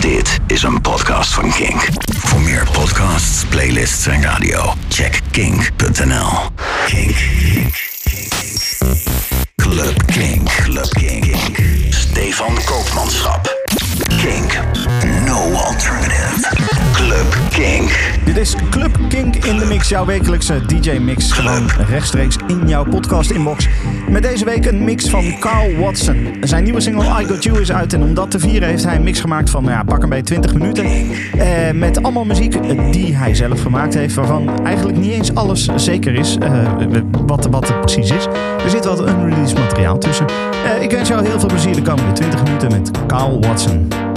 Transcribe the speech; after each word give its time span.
Dit 0.00 0.38
is 0.46 0.62
een 0.62 0.80
podcast 0.80 1.34
van 1.34 1.52
Kink. 1.52 1.88
Voor 2.18 2.40
meer 2.40 2.68
podcasts, 2.72 3.44
playlists 3.44 4.06
en 4.06 4.22
radio, 4.22 4.74
check 4.88 5.20
kink.nl. 5.30 6.30
Kink. 6.86 7.16
Club 9.56 10.06
Kink. 10.06 10.48
Club 10.62 10.88
Kink. 10.88 11.34
Stefan 11.90 12.58
Koopmanschap. 12.64 13.57
Kink. 14.18 14.58
No 15.26 15.52
alternative. 15.52 16.68
Club 16.92 17.36
Kink. 17.50 18.16
Dit 18.24 18.36
is 18.36 18.54
Club 18.70 18.98
Kink 19.08 19.36
in 19.36 19.58
de 19.58 19.64
Mix, 19.64 19.88
jouw 19.88 20.04
wekelijkse 20.04 20.66
DJ-mix. 20.66 21.32
Gewoon 21.32 21.68
rechtstreeks 21.88 22.36
in 22.46 22.68
jouw 22.68 22.84
podcast-inbox. 22.84 23.68
Met 24.08 24.22
deze 24.22 24.44
week 24.44 24.66
een 24.66 24.84
mix 24.84 25.10
van 25.10 25.38
Carl 25.40 25.76
Watson. 25.76 26.36
Zijn 26.40 26.64
nieuwe 26.64 26.80
single 26.80 27.22
I 27.22 27.26
Got 27.26 27.44
You 27.44 27.60
is 27.60 27.72
uit 27.72 27.92
en 27.92 28.02
om 28.02 28.14
dat 28.14 28.30
te 28.30 28.38
vieren 28.38 28.68
heeft 28.68 28.84
hij 28.84 28.96
een 28.96 29.02
mix 29.02 29.20
gemaakt 29.20 29.50
van 29.50 29.64
ja, 29.64 29.82
pak 29.82 30.02
een 30.02 30.08
beetje 30.08 30.24
20 30.24 30.54
minuten. 30.54 30.84
Eh, 30.84 31.72
met 31.74 32.02
allemaal 32.02 32.24
muziek 32.24 32.92
die 32.92 33.16
hij 33.16 33.34
zelf 33.34 33.62
gemaakt 33.62 33.94
heeft, 33.94 34.14
waarvan 34.14 34.64
eigenlijk 34.64 34.98
niet 34.98 35.12
eens 35.12 35.34
alles 35.34 35.68
zeker 35.76 36.14
is 36.14 36.36
eh, 36.38 36.68
wat, 37.26 37.46
wat 37.50 37.68
het 37.68 37.80
precies 37.80 38.10
is. 38.10 38.26
Er 38.64 38.70
zit 38.70 38.84
wat 38.84 39.00
unreleased 39.00 39.58
materiaal 39.58 39.98
tussen. 39.98 40.26
Eh, 40.64 40.82
ik 40.82 40.90
wens 40.90 41.08
jou 41.08 41.26
heel 41.26 41.40
veel 41.40 41.48
plezier 41.48 41.74
de 41.74 41.82
komende 41.82 42.12
20 42.12 42.42
minuten 42.42 42.70
met 42.70 42.90
Carl 43.06 43.40
Watson. 43.40 44.07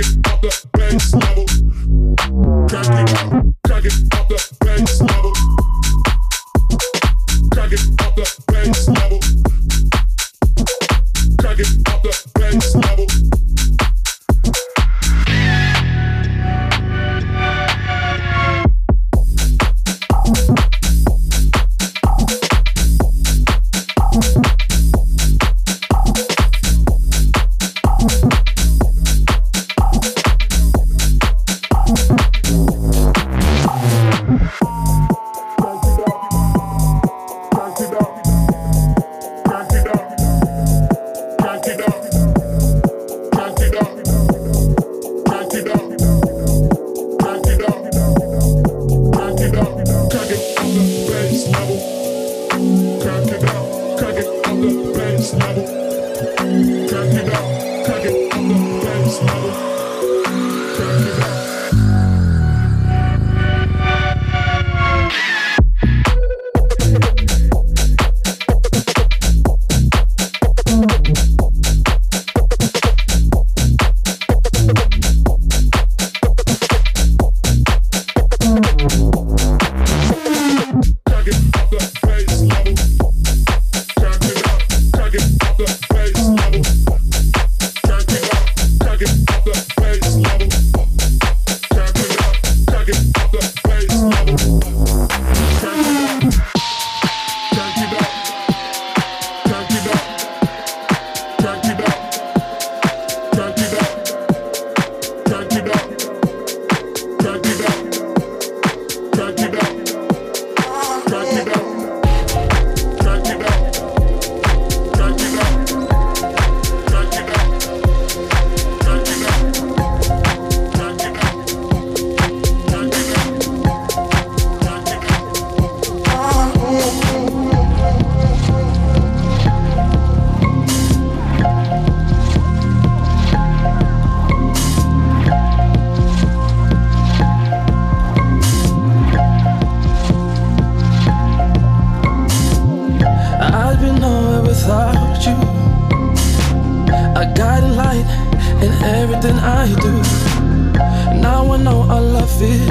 nigga. 0.00 0.29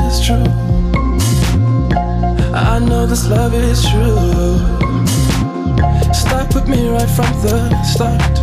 Is 0.09 0.25
true. 0.25 0.44
I 2.53 2.79
know 2.79 3.06
this 3.06 3.27
love 3.27 3.53
is 3.53 3.81
true. 3.88 4.57
Stuck 6.13 6.50
with 6.56 6.67
me 6.67 6.89
right 6.89 7.09
from 7.17 7.31
the 7.44 7.57
start. 7.83 8.35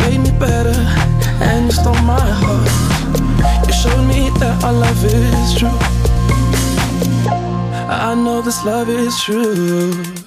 Made 0.00 0.20
me 0.20 0.32
better 0.38 0.78
and 1.48 1.66
you 1.66 1.72
stole 1.72 2.02
my 2.02 2.28
heart. 2.42 3.66
You 3.66 3.72
showed 3.72 4.06
me 4.06 4.28
that 4.40 4.64
our 4.64 4.72
love 4.72 5.04
is 5.04 5.58
true. 5.58 5.78
I 7.88 8.14
know 8.14 8.42
this 8.42 8.64
love 8.64 8.90
is 8.90 9.18
true. 9.22 10.25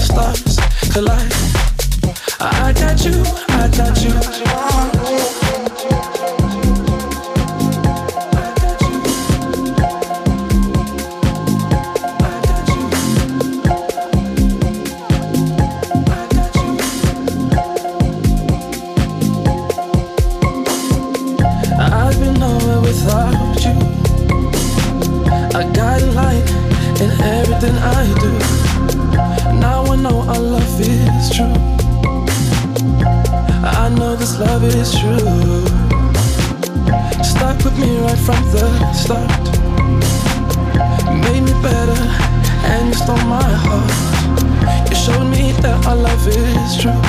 Stars 0.00 0.56
collide. 0.92 1.39
Right 38.00 38.18
from 38.18 38.42
the 38.50 38.92
start. 38.92 39.28
Made 41.22 41.42
me 41.42 41.52
better 41.62 42.02
and 42.70 42.88
you 42.88 42.94
stole 42.94 43.16
my 43.26 43.42
heart. 43.64 43.90
You 44.88 44.96
showed 44.96 45.24
me 45.24 45.52
that 45.60 45.86
our 45.86 45.96
love 45.96 46.26
is 46.28 46.76
true. 46.80 47.00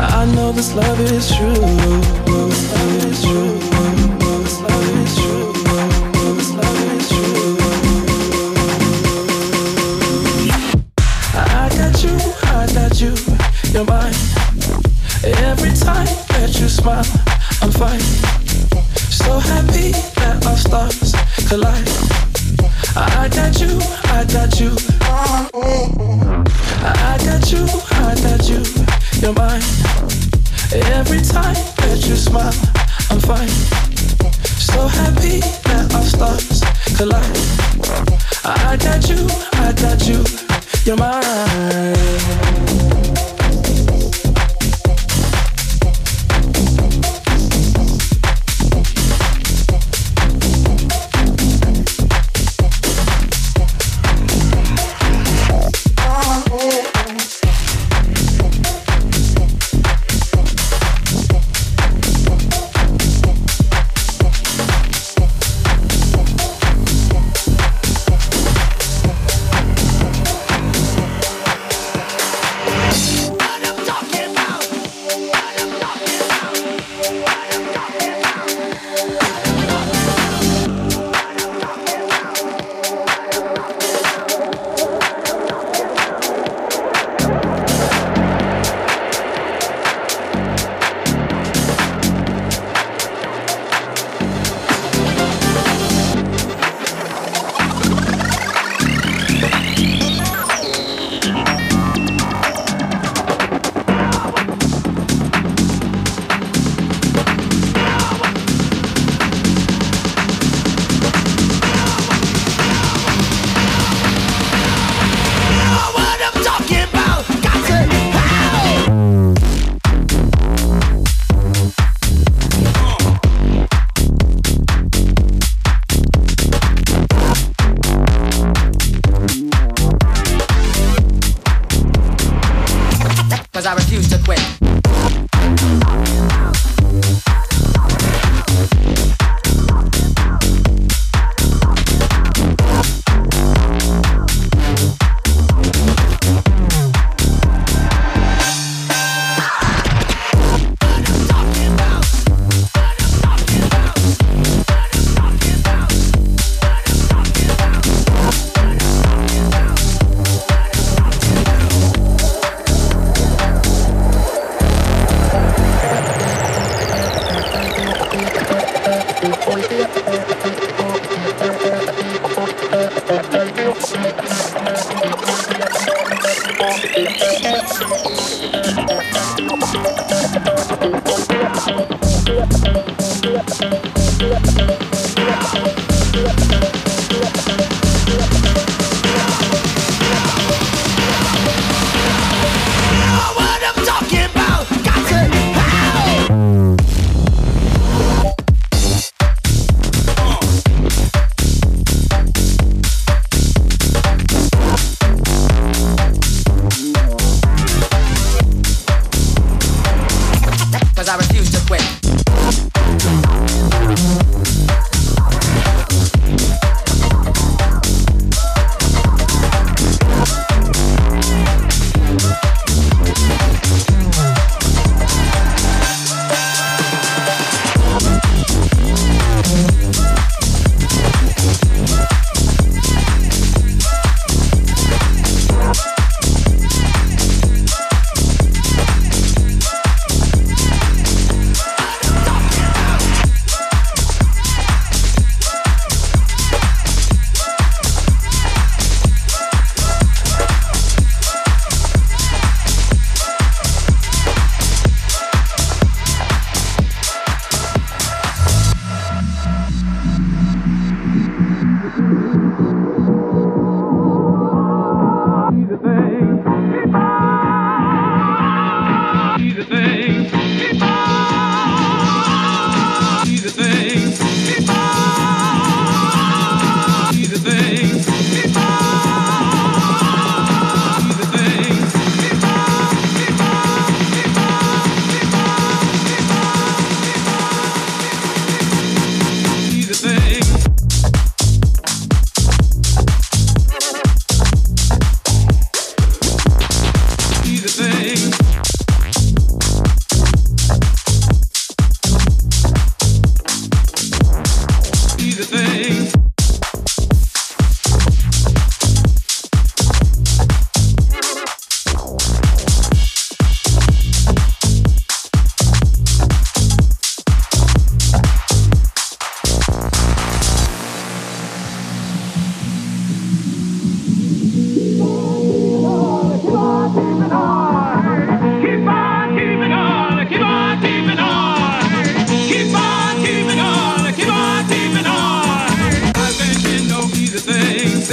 I 0.00 0.24
know 0.34 0.52
this 0.52 0.74
love 0.74 1.00
is 1.00 1.28
true. 1.36 1.54
This 1.54 2.72
love 2.72 3.04
is 3.04 3.22
true. 3.22 3.58
This 4.42 4.60
love 4.60 4.88
is 5.02 5.14
true. 5.20 5.52
This 6.36 6.50
love 6.52 6.80
is 6.96 7.08
true. 7.08 7.56
I 11.34 11.68
got 11.78 12.02
you, 12.04 12.14
I 12.42 12.66
got 12.72 13.00
you, 13.00 13.14
you're 13.72 13.84
mine. 13.84 14.14
Every 15.24 15.72
time 15.74 16.06
that 16.30 16.56
you 16.58 16.68
smile, 16.68 17.04
I'm 17.60 17.70
fine. 17.72 18.17
Stars 21.48 21.60
collide. 21.60 21.88
I 22.96 23.28
got 23.28 23.60
you, 23.60 23.78
I 24.04 24.24
got 24.24 24.60
you. 24.60 24.76
I 26.80 27.18
got 27.24 27.50
you, 27.50 27.66
I 27.90 28.14
got 28.22 28.48
you, 28.48 28.62
you're 29.20 29.32
mine. 29.32 29.62
Every 30.72 31.20
time 31.20 31.54
that 31.78 32.04
you 32.06 32.16
smile, 32.16 32.52
I'm 33.10 33.20
fine. 33.20 33.48
So 34.58 34.86
happy 34.86 35.40
that 35.64 35.94
our 35.94 36.02
stars 36.02 36.62
collide. 36.96 37.24
I 38.44 38.76
got 38.76 39.08
you, 39.08 39.26
I 39.54 39.72
got 39.72 40.06
you, 40.06 40.24
you're 40.84 40.96
mine. 40.96 41.47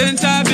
Since 0.06 0.24
I 0.24 0.45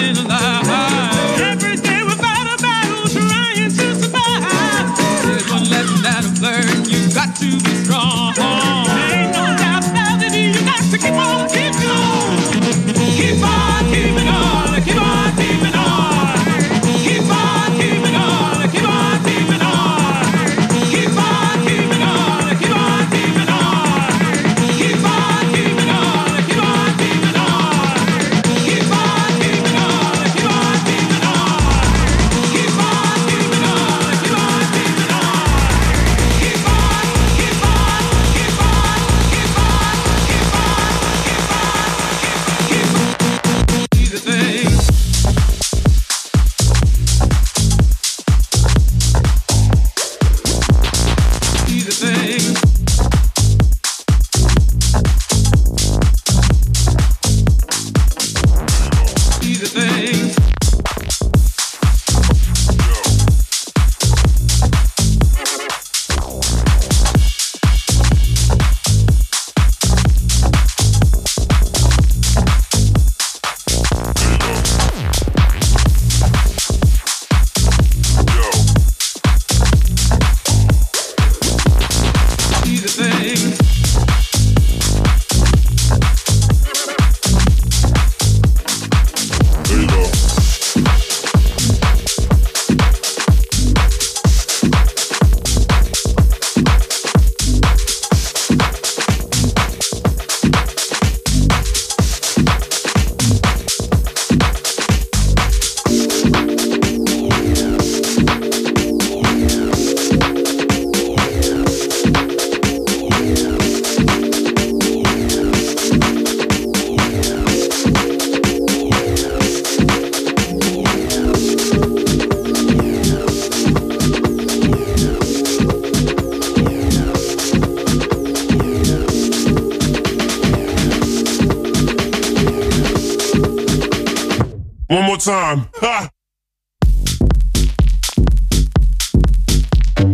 time. 135.25 135.67
Ha! 135.75 136.09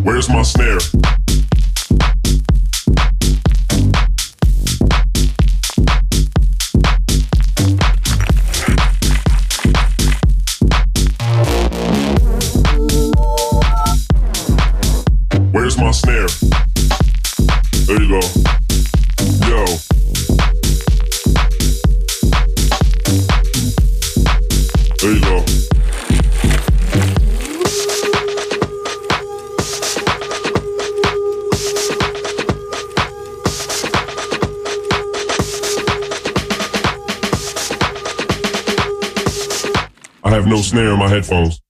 Where's 0.03 0.29
my 0.29 0.41
snare? 0.41 0.79
Headphones. 41.29 41.66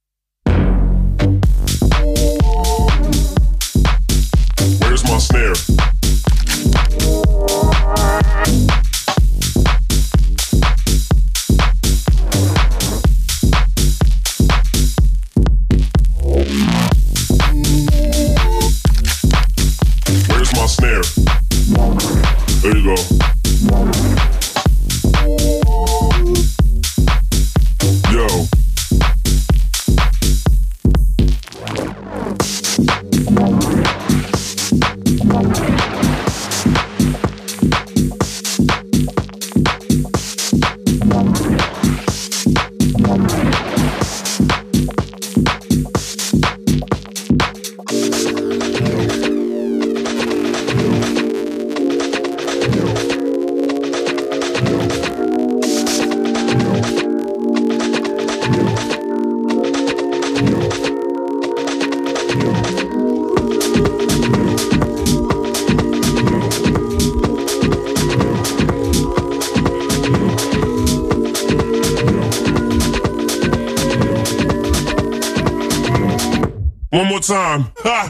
Time. 77.27 77.65
Ha! 77.79 78.07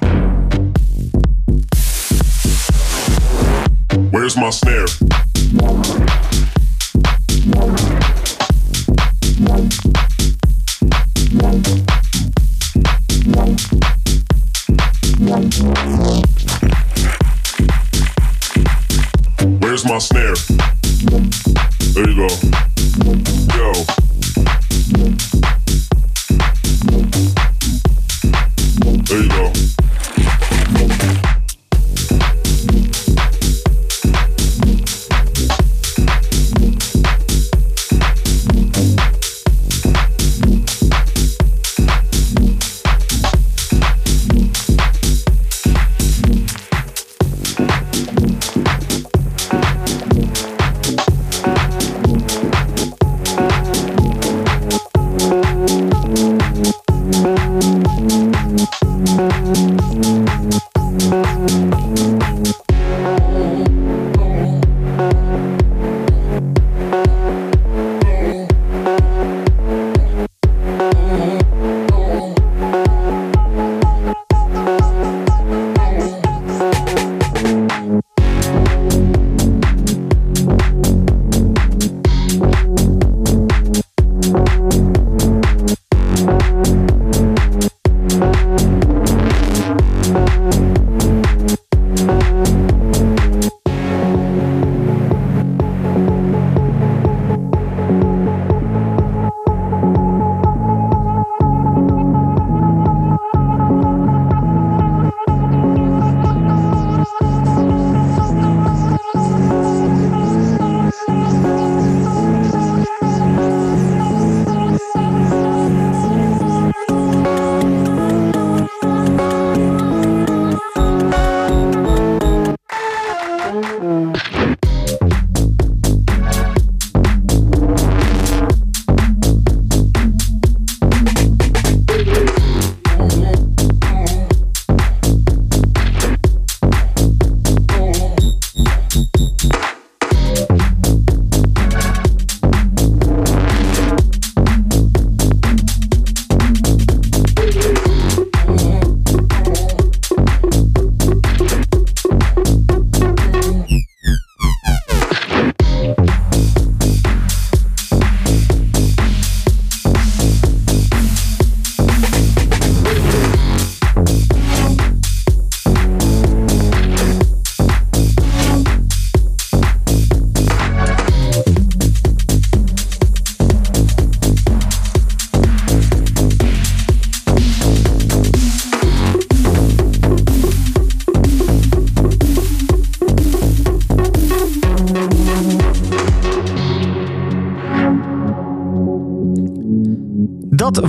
Where's 4.11 4.37
my 4.37 4.51
snare? 4.51 4.85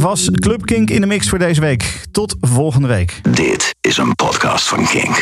Was 0.08 0.30
Club 0.30 0.64
Kink 0.64 0.90
in 0.90 1.00
de 1.00 1.06
mix 1.06 1.28
voor 1.28 1.38
deze 1.38 1.60
week. 1.60 2.00
Tot 2.10 2.36
volgende 2.40 2.88
week. 2.88 3.20
Dit 3.30 3.74
is 3.80 3.96
een 3.96 4.14
podcast 4.14 4.68
van 4.68 4.86
Kink. 4.86 5.16